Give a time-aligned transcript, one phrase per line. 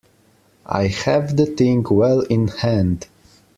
[0.65, 3.05] I have the thing well in hand.